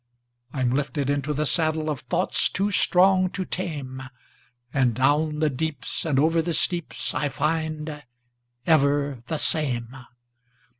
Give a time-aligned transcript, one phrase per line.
[0.51, 6.41] I'm lifted into the saddleOf thoughts too strong to tameAnd down the deeps and over
[6.41, 9.95] the steepsI find—ever the same.